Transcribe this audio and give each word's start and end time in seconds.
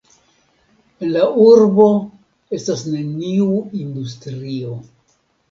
En 1.03 1.11
la 1.15 1.27
urbo 1.47 1.85
estas 2.59 2.83
neniu 2.95 3.61
industrio. 3.83 4.75